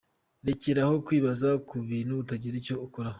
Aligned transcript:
Rekeraho 0.47 0.95
kwibaza 1.05 1.49
ku 1.67 1.75
bintu 1.89 2.13
utagira 2.23 2.55
icyo 2.61 2.75
ukoraho. 2.85 3.09